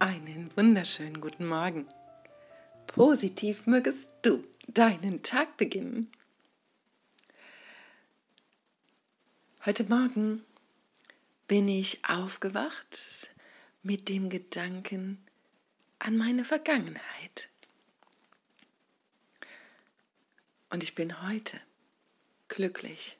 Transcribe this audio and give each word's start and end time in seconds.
Einen 0.00 0.56
wunderschönen 0.56 1.20
guten 1.20 1.48
Morgen. 1.48 1.88
Positiv 2.86 3.66
mögest 3.66 4.12
du 4.22 4.46
deinen 4.68 5.24
Tag 5.24 5.56
beginnen. 5.56 6.12
Heute 9.66 9.82
Morgen 9.84 10.44
bin 11.48 11.66
ich 11.66 12.04
aufgewacht 12.04 13.34
mit 13.82 14.08
dem 14.08 14.30
Gedanken 14.30 15.26
an 15.98 16.16
meine 16.16 16.44
Vergangenheit. 16.44 17.48
Und 20.70 20.84
ich 20.84 20.94
bin 20.94 21.26
heute 21.26 21.60
glücklich, 22.46 23.18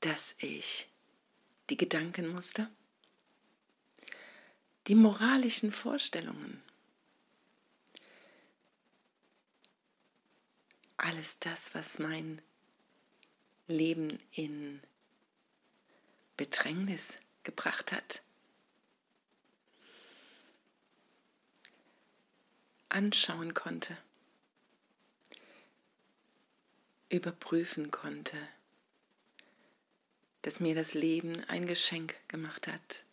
dass 0.00 0.36
ich 0.38 0.88
die 1.68 1.76
Gedankenmuster, 1.76 2.70
die 4.90 4.96
moralischen 4.96 5.70
Vorstellungen, 5.70 6.60
alles 10.96 11.38
das, 11.38 11.76
was 11.76 12.00
mein 12.00 12.42
Leben 13.68 14.18
in 14.32 14.82
Bedrängnis 16.36 17.20
gebracht 17.44 17.92
hat, 17.92 18.24
anschauen 22.88 23.54
konnte, 23.54 23.96
überprüfen 27.10 27.92
konnte. 27.92 28.36
Dass 30.42 30.58
mir 30.58 30.74
das 30.74 30.94
Leben 30.94 31.40
ein 31.44 31.66
Geschenk 31.66 32.16
gemacht 32.26 32.66
hat, 32.66 33.04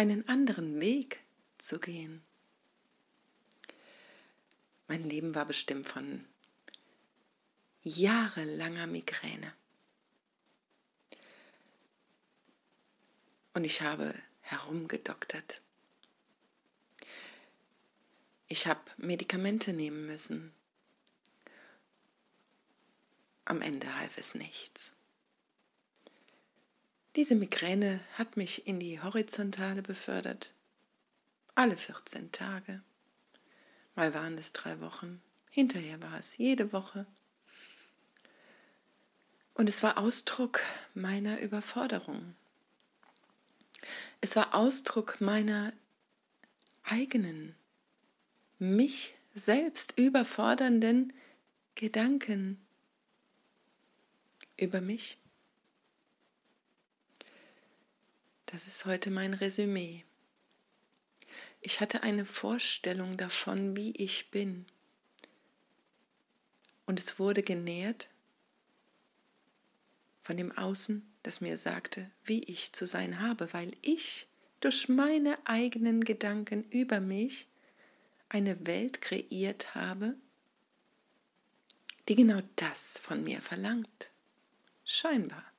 einen 0.00 0.26
anderen 0.30 0.80
Weg 0.80 1.20
zu 1.58 1.78
gehen. 1.78 2.22
Mein 4.88 5.04
Leben 5.04 5.34
war 5.34 5.44
bestimmt 5.44 5.86
von 5.86 6.24
jahrelanger 7.82 8.86
Migräne. 8.86 9.52
Und 13.52 13.64
ich 13.64 13.82
habe 13.82 14.14
herumgedoktert. 14.40 15.60
Ich 18.48 18.66
habe 18.66 18.80
Medikamente 18.96 19.74
nehmen 19.74 20.06
müssen. 20.06 20.54
Am 23.44 23.60
Ende 23.60 23.96
half 23.96 24.16
es 24.16 24.34
nichts. 24.34 24.94
Diese 27.16 27.34
Migräne 27.34 28.00
hat 28.14 28.36
mich 28.36 28.68
in 28.68 28.78
die 28.78 29.02
Horizontale 29.02 29.82
befördert. 29.82 30.54
Alle 31.56 31.76
14 31.76 32.30
Tage. 32.30 32.82
Mal 33.96 34.14
waren 34.14 34.38
es 34.38 34.52
drei 34.52 34.80
Wochen, 34.80 35.20
hinterher 35.50 36.00
war 36.00 36.18
es 36.18 36.38
jede 36.38 36.72
Woche. 36.72 37.06
Und 39.54 39.68
es 39.68 39.82
war 39.82 39.98
Ausdruck 39.98 40.60
meiner 40.94 41.40
Überforderung. 41.40 42.36
Es 44.20 44.36
war 44.36 44.54
Ausdruck 44.54 45.20
meiner 45.20 45.72
eigenen, 46.84 47.56
mich 48.58 49.16
selbst 49.34 49.98
überfordernden 49.98 51.12
Gedanken 51.74 52.64
über 54.56 54.80
mich. 54.80 55.18
Das 58.50 58.66
ist 58.66 58.84
heute 58.84 59.12
mein 59.12 59.32
Resümee. 59.32 60.04
Ich 61.60 61.80
hatte 61.80 62.02
eine 62.02 62.24
Vorstellung 62.24 63.16
davon, 63.16 63.76
wie 63.76 63.92
ich 63.92 64.32
bin. 64.32 64.66
Und 66.84 66.98
es 66.98 67.20
wurde 67.20 67.44
genährt 67.44 68.08
von 70.22 70.36
dem 70.36 70.50
Außen, 70.50 71.08
das 71.22 71.40
mir 71.40 71.56
sagte, 71.56 72.10
wie 72.24 72.42
ich 72.42 72.72
zu 72.72 72.86
sein 72.86 73.20
habe, 73.20 73.52
weil 73.52 73.70
ich 73.82 74.26
durch 74.58 74.88
meine 74.88 75.38
eigenen 75.46 76.02
Gedanken 76.02 76.64
über 76.70 76.98
mich 76.98 77.46
eine 78.28 78.66
Welt 78.66 79.00
kreiert 79.00 79.76
habe, 79.76 80.16
die 82.08 82.16
genau 82.16 82.42
das 82.56 82.98
von 82.98 83.22
mir 83.22 83.40
verlangt. 83.42 84.10
Scheinbar. 84.84 85.49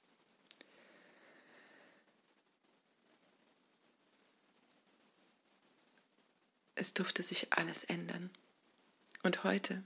Es 6.81 6.95
durfte 6.95 7.21
sich 7.21 7.53
alles 7.53 7.83
ändern. 7.83 8.31
Und 9.21 9.43
heute, 9.43 9.83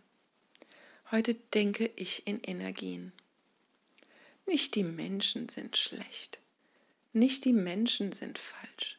heute 1.12 1.34
denke 1.34 1.92
ich 1.98 2.26
in 2.26 2.40
Energien. 2.42 3.12
Nicht 4.46 4.76
die 4.76 4.86
Menschen 4.86 5.50
sind 5.50 5.76
schlecht, 5.76 6.40
nicht 7.12 7.44
die 7.44 7.52
Menschen 7.52 8.14
sind 8.14 8.40
falsch, 8.40 8.98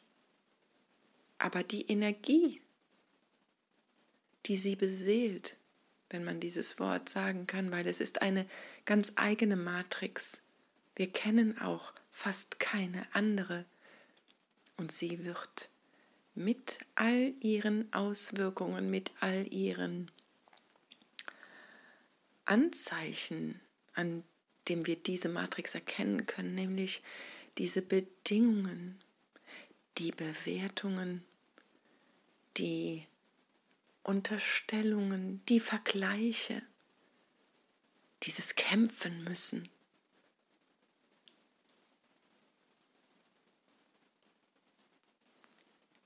aber 1.39 1.63
die 1.63 1.91
Energie, 1.91 2.61
die 4.45 4.59
sie 4.59 4.77
beseelt, 4.77 5.57
wenn 6.11 6.23
man 6.23 6.39
dieses 6.39 6.79
Wort 6.79 7.09
sagen 7.09 7.47
kann, 7.47 7.71
weil 7.71 7.87
es 7.87 8.03
ist 8.03 8.21
eine 8.21 8.47
ganz 8.85 9.15
eigene 9.17 9.57
Matrix. 9.57 10.43
Wir 10.97 11.11
kennen 11.11 11.59
auch 11.63 11.95
fast 12.13 12.61
keine 12.61 13.07
andere 13.15 13.65
und 14.77 14.93
sie 14.93 15.25
wird 15.25 15.71
mit 16.37 16.79
all 16.95 17.35
ihren 17.41 17.93
Auswirkungen, 17.93 18.91
mit 18.91 19.11
all 19.21 19.53
ihren 19.53 20.11
Anzeichen, 22.45 23.61
an 23.95 24.23
dem 24.69 24.87
wir 24.87 24.97
diese 24.97 25.29
Matrix 25.29 25.75
erkennen 25.75 26.27
können, 26.27 26.55
nämlich 26.55 27.03
diese 27.59 27.83
Bedingungen, 27.83 29.01
die 29.99 30.13
Bewertungen, 30.13 31.25
die 32.59 33.07
Unterstellungen, 34.03 35.43
die 35.49 35.61
Vergleiche, 35.61 36.63
dieses 38.23 38.55
Kämpfen 38.55 39.25
müssen. 39.25 39.69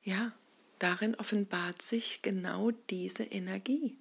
Ja, 0.02 0.32
darin 0.78 1.14
offenbart 1.14 1.82
sich 1.82 2.22
genau 2.22 2.70
diese 2.88 3.24
Energie, 3.24 3.96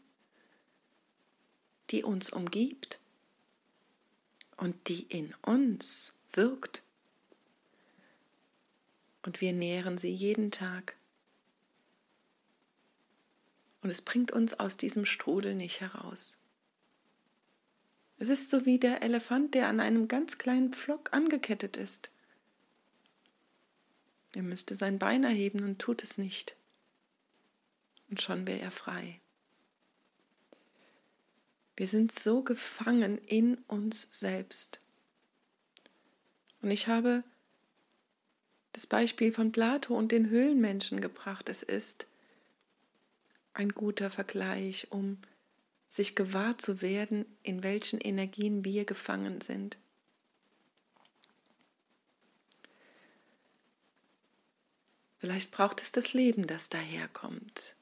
die 1.90 2.04
uns 2.04 2.30
umgibt 2.30 3.00
und 4.58 4.88
die 4.88 5.04
in 5.04 5.34
uns 5.42 6.20
wirkt. 6.32 6.84
Und 9.24 9.42
wir 9.42 9.54
nähren 9.54 9.98
sie 9.98 10.12
jeden 10.12 10.52
Tag. 10.52 10.96
Und 13.82 13.90
es 13.90 14.02
bringt 14.02 14.32
uns 14.32 14.60
aus 14.60 14.78
diesem 14.78 15.06
Strudel 15.06 15.56
nicht 15.56 15.82
heraus. 15.82 16.38
Es 18.18 18.28
ist 18.28 18.50
so 18.50 18.66
wie 18.66 18.80
der 18.80 19.02
Elefant, 19.02 19.54
der 19.54 19.68
an 19.68 19.80
einem 19.80 20.10
ganz 20.10 20.38
kleinen 20.38 20.74
Pflock 20.74 21.14
angekettet 21.14 21.78
ist. 21.78 22.10
Er 24.34 24.44
müsste 24.44 24.76
sein 24.76 25.00
Bein 25.00 25.24
erheben 25.24 25.64
und 25.64 25.80
tut 25.80 26.04
es 26.04 26.18
nicht. 26.18 26.56
Und 28.10 28.22
schon 28.22 28.48
wäre 28.48 28.60
er 28.60 28.72
frei. 28.72 29.20
Wir 31.76 31.88
sind 31.88 32.12
so 32.12 32.44
gefangen 32.44 33.18
in 33.20 33.56
uns 33.68 34.10
selbst. 34.12 34.82
Und 36.62 36.72
ich 36.72 36.88
habe 36.88 37.24
das 38.74 38.86
Beispiel 38.86 39.32
von 39.32 39.52
Plato 39.52 39.96
und 39.96 40.12
den 40.12 40.30
Höhlenmenschen 40.30 41.02
gebracht. 41.02 41.50
Es 41.50 41.64
ist 41.64 42.08
ein 43.54 43.70
guter 43.70 44.10
Vergleich, 44.10 44.88
um 44.92 45.18
sich 45.88 46.16
gewahr 46.16 46.58
zu 46.58 46.82
werden, 46.82 47.26
in 47.44 47.64
welchen 47.64 48.00
Energien 48.00 48.64
wir 48.64 48.86
gefangen 48.86 49.42
sind. 49.42 49.78
Vielleicht 55.20 55.52
braucht 55.52 55.82
es 55.82 55.92
das 55.92 56.14
Leben, 56.14 56.48
das 56.48 56.70
daherkommt. 56.70 57.76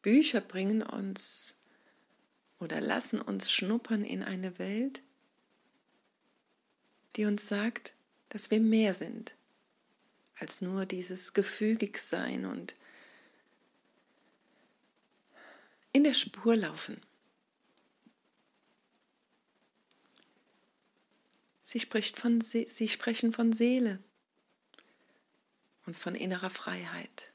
Bücher 0.00 0.40
bringen 0.40 0.82
uns 0.82 1.60
oder 2.58 2.80
lassen 2.80 3.20
uns 3.20 3.52
schnuppern 3.52 4.04
in 4.04 4.22
eine 4.22 4.58
Welt, 4.58 5.02
die 7.16 7.26
uns 7.26 7.46
sagt, 7.46 7.94
dass 8.30 8.50
wir 8.50 8.60
mehr 8.60 8.94
sind 8.94 9.34
als 10.36 10.60
nur 10.60 10.86
dieses 10.86 11.32
Gefügigsein 11.32 12.44
und 12.46 12.74
in 15.92 16.04
der 16.04 16.14
Spur 16.14 16.56
laufen. 16.56 17.00
Sie, 21.62 21.80
spricht 21.80 22.18
von, 22.18 22.40
sie 22.40 22.88
sprechen 22.88 23.32
von 23.32 23.52
Seele, 23.52 24.00
und 25.86 25.96
von 25.96 26.14
innerer 26.14 26.50
Freiheit. 26.50 27.32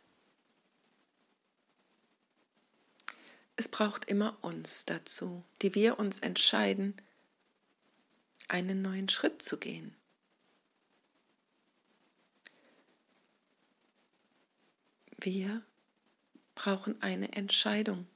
Es 3.55 3.67
braucht 3.67 4.05
immer 4.05 4.37
uns 4.41 4.85
dazu, 4.85 5.43
die 5.61 5.75
wir 5.75 5.99
uns 5.99 6.19
entscheiden, 6.19 6.95
einen 8.47 8.81
neuen 8.81 9.09
Schritt 9.09 9.41
zu 9.41 9.57
gehen. 9.57 9.93
Wir 15.17 15.61
brauchen 16.55 17.01
eine 17.01 17.33
Entscheidung. 17.33 18.07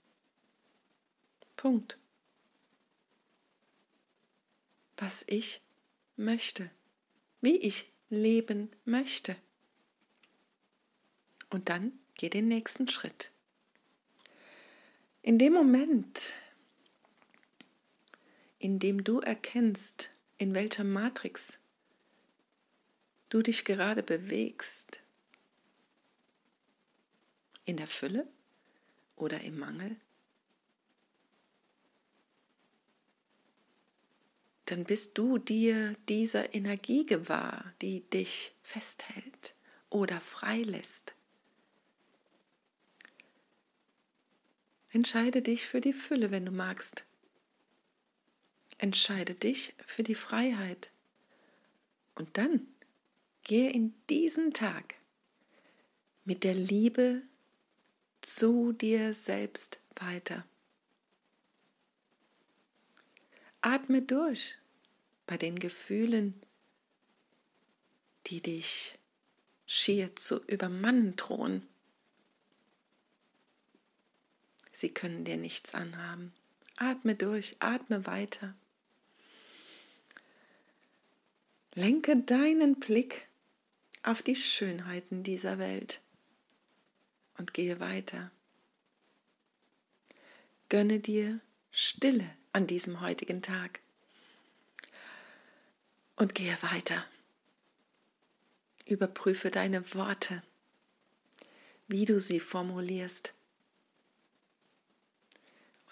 Punkt. 1.57 1.97
Was 4.95 5.25
ich 5.27 5.61
möchte, 6.15 6.69
wie 7.41 7.57
ich 7.57 7.91
leben 8.09 8.71
möchte. 8.85 9.35
Und 11.53 11.69
dann 11.69 11.93
geh 12.15 12.29
den 12.29 12.47
nächsten 12.47 12.87
Schritt. 12.87 13.29
In 15.21 15.37
dem 15.37 15.53
Moment, 15.53 16.33
in 18.57 18.79
dem 18.79 19.03
du 19.03 19.19
erkennst, 19.19 20.09
in 20.39 20.55
welcher 20.55 20.83
Matrix 20.83 21.59
du 23.29 23.43
dich 23.43 23.65
gerade 23.65 24.01
bewegst, 24.01 25.03
in 27.65 27.77
der 27.77 27.85
Fülle 27.85 28.27
oder 29.15 29.41
im 29.41 29.59
Mangel, 29.59 29.95
dann 34.65 34.85
bist 34.85 35.19
du 35.19 35.37
dir 35.37 35.95
dieser 36.09 36.55
Energie 36.55 37.05
gewahr, 37.05 37.75
die 37.83 38.09
dich 38.09 38.55
festhält 38.63 39.53
oder 39.91 40.19
freilässt. 40.19 41.13
Entscheide 44.93 45.41
dich 45.41 45.65
für 45.65 45.81
die 45.81 45.91
Fülle, 45.91 46.29
wenn 46.29 46.45
du 46.45 46.51
magst. 46.51 47.03
Entscheide 48.77 49.33
dich 49.33 49.73
für 49.83 50.03
die 50.03 50.13
Freiheit. 50.13 50.91
Und 52.13 52.37
dann 52.37 52.67
gehe 53.41 53.71
in 53.71 53.95
diesen 54.07 54.53
Tag 54.53 54.93
mit 56.25 56.43
der 56.43 56.53
Liebe 56.53 57.23
zu 58.21 58.71
dir 58.71 59.15
selbst 59.15 59.79
weiter. 59.95 60.45
Atme 63.61 64.03
durch 64.03 64.57
bei 65.25 65.37
den 65.37 65.57
Gefühlen, 65.57 66.39
die 68.27 68.41
dich 68.41 68.99
schier 69.65 70.15
zu 70.15 70.43
übermannen 70.45 71.15
drohen. 71.15 71.67
Sie 74.73 74.89
können 74.89 75.23
dir 75.23 75.37
nichts 75.37 75.75
anhaben. 75.75 76.33
Atme 76.77 77.15
durch, 77.15 77.55
atme 77.59 78.05
weiter. 78.07 78.55
Lenke 81.75 82.17
deinen 82.17 82.79
Blick 82.79 83.27
auf 84.01 84.23
die 84.23 84.35
Schönheiten 84.35 85.23
dieser 85.23 85.59
Welt 85.59 86.01
und 87.37 87.53
gehe 87.53 87.79
weiter. 87.79 88.31
Gönne 90.69 90.99
dir 90.99 91.39
Stille 91.71 92.29
an 92.51 92.67
diesem 92.67 92.99
heutigen 93.01 93.41
Tag 93.41 93.79
und 96.15 96.33
gehe 96.35 96.57
weiter. 96.61 97.05
Überprüfe 98.85 99.51
deine 99.51 99.93
Worte, 99.93 100.41
wie 101.87 102.05
du 102.05 102.19
sie 102.19 102.39
formulierst 102.39 103.33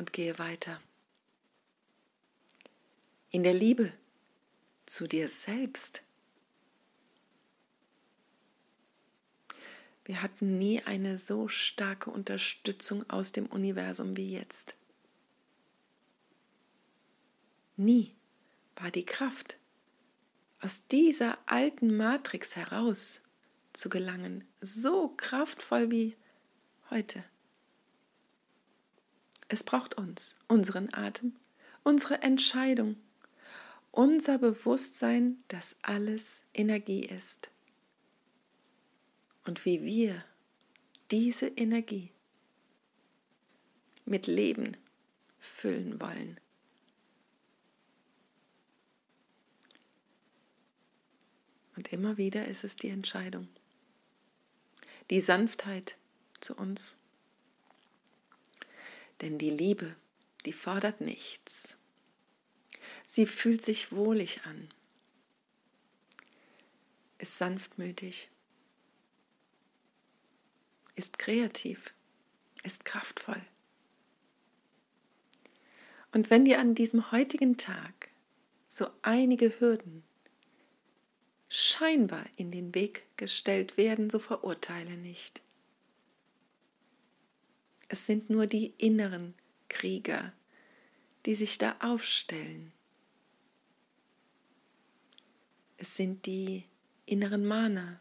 und 0.01 0.13
gehe 0.13 0.39
weiter. 0.39 0.81
In 3.29 3.43
der 3.43 3.53
Liebe 3.53 3.93
zu 4.87 5.05
dir 5.05 5.27
selbst. 5.29 6.01
Wir 10.03 10.23
hatten 10.23 10.57
nie 10.57 10.81
eine 10.81 11.19
so 11.19 11.47
starke 11.47 12.09
Unterstützung 12.09 13.07
aus 13.11 13.31
dem 13.31 13.45
Universum 13.45 14.17
wie 14.17 14.31
jetzt. 14.31 14.75
Nie 17.77 18.15
war 18.77 18.89
die 18.89 19.05
Kraft, 19.05 19.57
aus 20.61 20.87
dieser 20.87 21.37
alten 21.45 21.95
Matrix 21.95 22.55
heraus 22.55 23.21
zu 23.71 23.87
gelangen, 23.89 24.47
so 24.61 25.09
kraftvoll 25.09 25.91
wie 25.91 26.15
heute. 26.89 27.23
Es 29.53 29.63
braucht 29.63 29.95
uns, 29.95 30.39
unseren 30.47 30.93
Atem, 30.93 31.35
unsere 31.83 32.21
Entscheidung, 32.21 32.95
unser 33.91 34.37
Bewusstsein, 34.37 35.43
dass 35.49 35.75
alles 35.81 36.43
Energie 36.53 37.01
ist. 37.03 37.49
Und 39.43 39.65
wie 39.65 39.83
wir 39.83 40.23
diese 41.11 41.47
Energie 41.47 42.11
mit 44.05 44.25
Leben 44.25 44.77
füllen 45.37 45.99
wollen. 45.99 46.39
Und 51.75 51.91
immer 51.91 52.15
wieder 52.15 52.47
ist 52.47 52.63
es 52.63 52.77
die 52.77 52.87
Entscheidung. 52.87 53.49
Die 55.09 55.19
Sanftheit 55.19 55.97
zu 56.39 56.55
uns 56.55 57.01
denn 59.21 59.37
die 59.37 59.49
Liebe, 59.49 59.95
die 60.45 60.53
fordert 60.53 61.01
nichts. 61.01 61.77
Sie 63.05 63.25
fühlt 63.25 63.61
sich 63.61 63.91
wohlig 63.91 64.41
an, 64.45 64.69
ist 67.19 67.37
sanftmütig, 67.37 68.29
ist 70.95 71.19
kreativ, 71.19 71.93
ist 72.63 72.85
kraftvoll. 72.85 73.41
Und 76.11 76.29
wenn 76.29 76.45
dir 76.45 76.59
an 76.59 76.75
diesem 76.75 77.11
heutigen 77.11 77.57
Tag 77.57 78.09
so 78.67 78.87
einige 79.01 79.59
Hürden 79.59 80.03
scheinbar 81.47 82.25
in 82.37 82.51
den 82.51 82.73
Weg 82.73 83.05
gestellt 83.17 83.77
werden, 83.77 84.09
so 84.09 84.19
verurteile 84.19 84.97
nicht. 84.97 85.41
Es 87.93 88.05
sind 88.05 88.29
nur 88.29 88.47
die 88.47 88.73
inneren 88.77 89.33
Krieger, 89.67 90.31
die 91.25 91.35
sich 91.35 91.57
da 91.57 91.75
aufstellen. 91.81 92.71
Es 95.75 95.97
sind 95.97 96.25
die 96.25 96.63
inneren 97.05 97.45
Mana, 97.45 97.99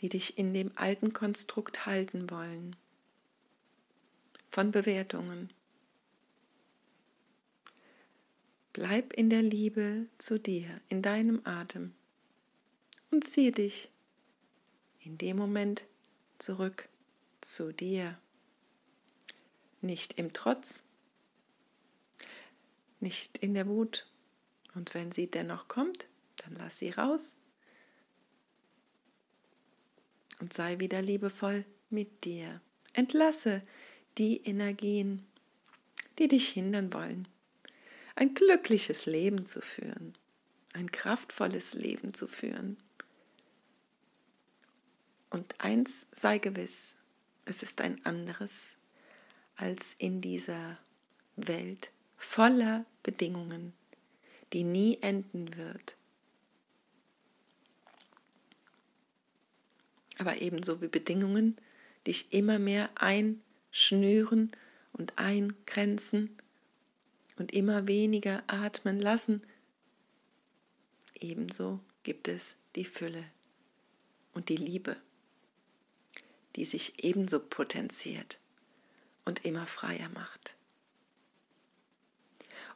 die 0.00 0.10
dich 0.10 0.36
in 0.36 0.52
dem 0.52 0.70
alten 0.76 1.14
Konstrukt 1.14 1.86
halten 1.86 2.28
wollen, 2.28 2.76
von 4.50 4.70
Bewertungen. 4.70 5.50
Bleib 8.74 9.14
in 9.14 9.30
der 9.30 9.40
Liebe 9.40 10.08
zu 10.18 10.38
dir, 10.38 10.82
in 10.90 11.00
deinem 11.00 11.40
Atem 11.44 11.94
und 13.10 13.24
ziehe 13.24 13.52
dich 13.52 13.88
in 15.00 15.16
dem 15.16 15.38
Moment 15.38 15.86
zurück 16.42 16.88
zu 17.40 17.72
dir. 17.72 18.18
Nicht 19.80 20.18
im 20.18 20.32
Trotz, 20.32 20.84
nicht 23.00 23.38
in 23.38 23.54
der 23.54 23.66
Wut. 23.66 24.06
Und 24.74 24.94
wenn 24.94 25.12
sie 25.12 25.30
dennoch 25.30 25.68
kommt, 25.68 26.08
dann 26.36 26.54
lass 26.56 26.78
sie 26.78 26.90
raus 26.90 27.38
und 30.40 30.52
sei 30.52 30.78
wieder 30.78 31.02
liebevoll 31.02 31.64
mit 31.90 32.24
dir. 32.24 32.60
Entlasse 32.92 33.62
die 34.18 34.42
Energien, 34.42 35.26
die 36.18 36.28
dich 36.28 36.48
hindern 36.48 36.92
wollen, 36.92 37.28
ein 38.14 38.34
glückliches 38.34 39.06
Leben 39.06 39.46
zu 39.46 39.60
führen, 39.60 40.14
ein 40.72 40.90
kraftvolles 40.90 41.74
Leben 41.74 42.12
zu 42.12 42.26
führen. 42.26 42.81
Und 45.32 45.54
eins 45.62 46.08
sei 46.12 46.36
gewiss, 46.36 46.96
es 47.46 47.62
ist 47.62 47.80
ein 47.80 48.04
anderes 48.04 48.76
als 49.56 49.94
in 49.94 50.20
dieser 50.20 50.76
Welt 51.36 51.90
voller 52.18 52.84
Bedingungen, 53.02 53.72
die 54.52 54.62
nie 54.62 54.98
enden 55.00 55.56
wird. 55.56 55.96
Aber 60.18 60.42
ebenso 60.42 60.82
wie 60.82 60.88
Bedingungen 60.88 61.56
dich 62.06 62.34
immer 62.34 62.58
mehr 62.58 62.90
einschnüren 62.96 64.52
und 64.92 65.18
eingrenzen 65.18 66.36
und 67.36 67.52
immer 67.52 67.88
weniger 67.88 68.44
atmen 68.48 69.00
lassen, 69.00 69.42
ebenso 71.14 71.80
gibt 72.02 72.28
es 72.28 72.58
die 72.76 72.84
Fülle 72.84 73.24
und 74.34 74.50
die 74.50 74.56
Liebe, 74.56 74.98
die 76.56 76.64
sich 76.64 77.04
ebenso 77.04 77.40
potenziert 77.40 78.38
und 79.24 79.44
immer 79.44 79.66
freier 79.66 80.08
macht. 80.10 80.56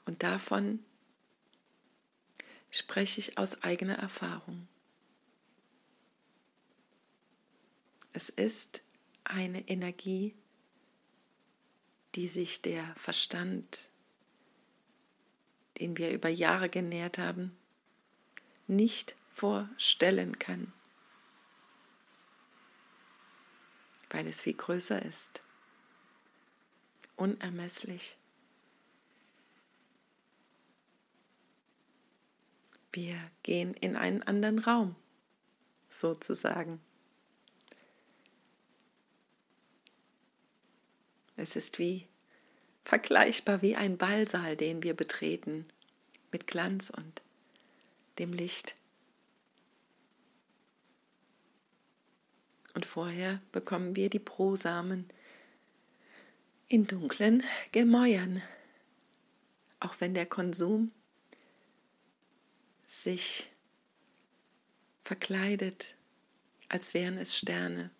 Und 0.04 0.22
davon 0.22 0.84
spreche 2.70 3.20
ich 3.20 3.38
aus 3.38 3.62
eigener 3.62 3.98
Erfahrung. 3.98 4.68
Es 8.12 8.28
ist 8.28 8.82
eine 9.24 9.68
Energie, 9.68 10.34
die 12.14 12.28
sich 12.28 12.62
der 12.62 12.94
Verstand, 12.96 13.90
den 15.78 15.98
wir 15.98 16.10
über 16.10 16.30
Jahre 16.30 16.70
genährt 16.70 17.18
haben, 17.18 17.54
nicht 18.66 19.16
vorstellen 19.32 20.38
kann, 20.38 20.72
weil 24.10 24.26
es 24.26 24.42
viel 24.42 24.54
größer 24.54 25.02
ist, 25.04 25.42
unermesslich. 27.16 28.16
Wir 32.92 33.18
gehen 33.42 33.74
in 33.74 33.94
einen 33.94 34.22
anderen 34.22 34.58
Raum, 34.58 34.96
sozusagen. 35.90 36.80
Es 41.36 41.56
ist 41.56 41.78
wie 41.78 42.06
vergleichbar 42.84 43.60
wie 43.60 43.76
ein 43.76 43.98
Ballsaal, 43.98 44.56
den 44.56 44.82
wir 44.82 44.94
betreten, 44.94 45.66
mit 46.32 46.46
Glanz 46.46 46.88
und 46.90 47.20
dem 48.18 48.32
Licht. 48.32 48.74
Und 52.76 52.84
vorher 52.84 53.40
bekommen 53.52 53.96
wir 53.96 54.10
die 54.10 54.18
Prosamen 54.18 55.08
in 56.68 56.86
dunklen 56.86 57.42
Gemäuern, 57.72 58.42
auch 59.80 59.94
wenn 59.98 60.12
der 60.12 60.26
Konsum 60.26 60.92
sich 62.86 63.50
verkleidet, 65.04 65.94
als 66.68 66.92
wären 66.92 67.16
es 67.16 67.34
Sterne 67.34 67.90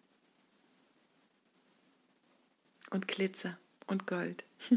und 2.91 3.09
Glitzer 3.09 3.59
und 3.87 4.07
Gold. 4.07 4.45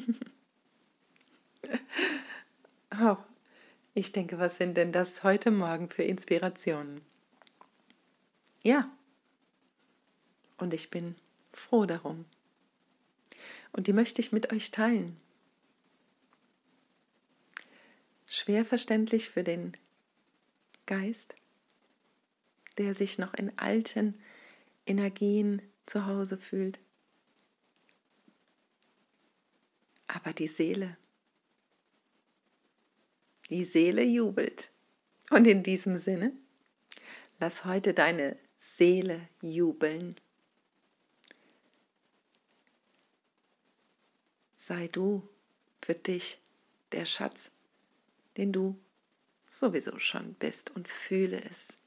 oh, 3.02 3.18
ich 3.94 4.14
denke, 4.14 4.40
was 4.40 4.56
sind 4.56 4.78
denn 4.78 4.94
das 4.94 5.26
heute 5.26 5.52
Morgen 5.52 5.90
für 5.90 6.04
Inspirationen? 6.04 7.02
Ja, 8.64 8.90
und 10.60 10.74
ich 10.74 10.90
bin 10.90 11.16
froh 11.52 11.86
darum. 11.86 12.26
Und 13.72 13.88
die 13.88 13.94
möchte 13.94 14.22
ich 14.22 14.32
mit 14.32 14.52
euch 14.52 14.72
teilen. 14.72 15.20
Schwer 18.28 18.66
verständlich 18.66 19.30
für 19.30 19.44
den 19.44 19.74
Geist, 20.86 21.36
der 22.78 22.94
sich 22.94 23.18
noch 23.18 23.34
in 23.34 23.58
alten 23.58 24.16
Energien 24.86 25.62
zu 25.86 26.06
Hause 26.06 26.38
fühlt. 26.38 26.80
Aber 30.08 30.34
die 30.34 30.48
Seele, 30.48 30.98
die 33.50 33.64
Seele 33.64 34.04
jubelt. 34.04 34.72
Und 35.30 35.46
in 35.46 35.62
diesem 35.62 35.96
Sinne, 35.96 36.34
lass 37.40 37.66
heute 37.66 37.94
deine 37.94 38.38
Seele 38.58 39.28
jubeln. 39.42 40.16
Sei 44.70 44.88
du 44.88 45.28
für 45.82 45.96
dich 45.96 46.38
der 46.92 47.08
Schatz, 47.08 47.50
den 48.38 48.54
du 48.54 48.80
sowieso 49.48 49.98
schon 49.98 50.36
bist 50.36 50.76
und 50.76 50.88
fühle 50.88 51.42
es. 51.42 51.80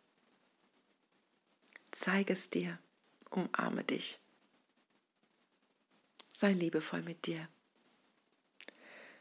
Zeige 1.92 2.32
es 2.32 2.50
dir, 2.50 2.80
umarme 3.30 3.84
dich. 3.84 4.18
Sei 6.28 6.54
liebevoll 6.54 7.02
mit 7.02 7.24
dir. 7.26 7.48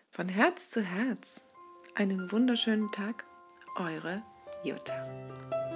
Von 0.09 0.27
Herz 0.27 0.71
zu 0.71 0.81
Herz 0.81 1.45
einen 1.93 2.31
wunderschönen 2.31 2.91
Tag, 2.91 3.25
eure 3.75 4.23
Jutta. 4.63 5.70